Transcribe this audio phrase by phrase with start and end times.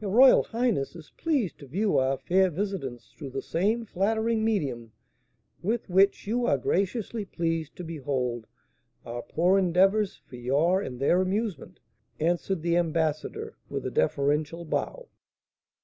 [0.00, 4.92] "Your royal highness is pleased to view our fair visitants through the same flattering medium
[5.60, 8.46] with which you are graciously pleased to behold
[9.04, 11.80] our poor endeavours for your and their amusement,"
[12.20, 15.08] answered the ambassador, with a deferential bow.